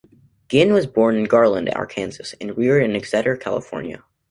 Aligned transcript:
Guinn 0.49 0.73
was 0.73 0.87
born 0.87 1.15
in 1.15 1.25
Garland, 1.25 1.69
Arkansas 1.75 2.35
and 2.41 2.57
reared 2.57 2.81
in 2.83 2.95
Exeter, 2.95 3.37
California. 3.37 4.03